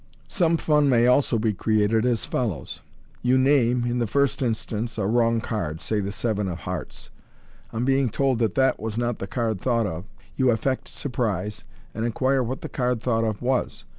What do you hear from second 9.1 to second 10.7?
the card thought of, you